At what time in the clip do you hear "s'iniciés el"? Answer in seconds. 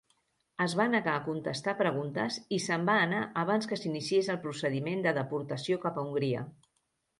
3.83-4.43